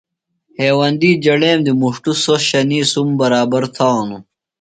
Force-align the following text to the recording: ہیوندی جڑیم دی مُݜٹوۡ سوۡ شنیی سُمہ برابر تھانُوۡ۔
ہیوندی 0.59 1.11
جڑیم 1.23 1.59
دی 1.65 1.71
مُݜٹوۡ 1.81 2.19
سوۡ 2.23 2.41
شنیی 2.47 2.81
سُمہ 2.91 3.13
برابر 3.21 3.63
تھانُوۡ۔ 3.75 4.23